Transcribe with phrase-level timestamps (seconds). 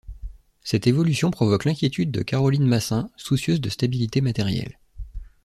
[0.63, 4.79] Cette évolution provoque l’inquiétude de Caroline Massin, soucieuse de stabilité matérielle.